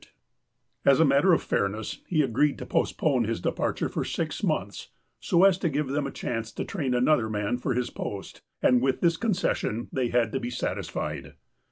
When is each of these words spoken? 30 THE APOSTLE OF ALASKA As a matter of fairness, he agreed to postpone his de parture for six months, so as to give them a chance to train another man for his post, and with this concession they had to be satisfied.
30 0.01 0.05
THE 0.05 0.07
APOSTLE 0.07 0.81
OF 0.81 0.83
ALASKA 0.83 0.89
As 0.89 0.99
a 0.99 1.09
matter 1.09 1.33
of 1.33 1.43
fairness, 1.43 1.99
he 2.07 2.21
agreed 2.23 2.57
to 2.57 2.65
postpone 2.65 3.23
his 3.25 3.39
de 3.39 3.51
parture 3.51 3.91
for 3.91 4.03
six 4.03 4.41
months, 4.43 4.89
so 5.19 5.43
as 5.43 5.59
to 5.59 5.69
give 5.69 5.89
them 5.89 6.07
a 6.07 6.11
chance 6.11 6.51
to 6.53 6.65
train 6.65 6.95
another 6.95 7.29
man 7.29 7.59
for 7.59 7.75
his 7.75 7.91
post, 7.91 8.41
and 8.63 8.81
with 8.81 9.01
this 9.01 9.17
concession 9.17 9.89
they 9.91 10.07
had 10.07 10.31
to 10.31 10.39
be 10.39 10.49
satisfied. 10.49 11.35